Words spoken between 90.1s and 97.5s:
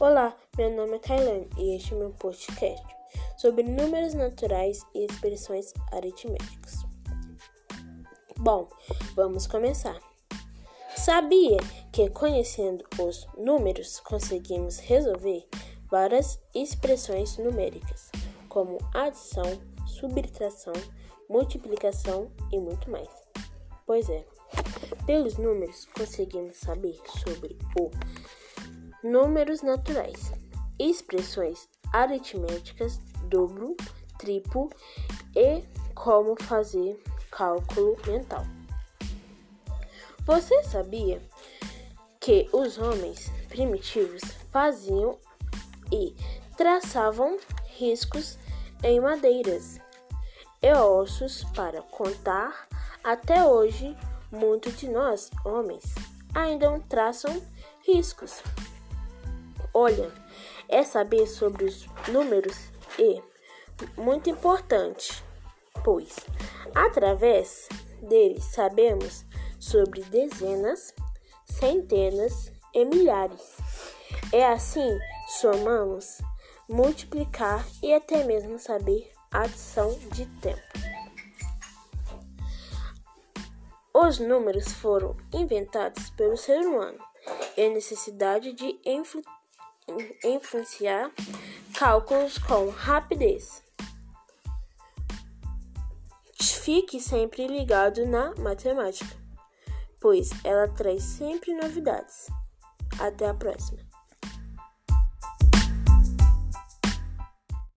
influenciar cálculos com rapidez. Fique sempre